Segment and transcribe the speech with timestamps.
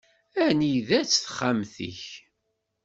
[0.45, 2.03] Anida-tt texxamt-ik?